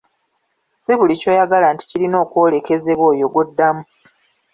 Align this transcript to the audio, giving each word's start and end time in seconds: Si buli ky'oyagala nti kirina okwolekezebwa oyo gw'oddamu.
Si 0.83 0.91
buli 0.97 1.15
ky'oyagala 1.21 1.67
nti 1.73 1.83
kirina 1.89 2.17
okwolekezebwa 2.23 3.05
oyo 3.13 3.25
gw'oddamu. 3.33 3.83